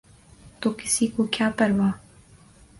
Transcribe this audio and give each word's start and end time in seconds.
تو 0.61 0.73
کسی 0.73 1.07
کو 1.07 1.23
کیا 1.25 1.49
پروا؟ 1.57 1.89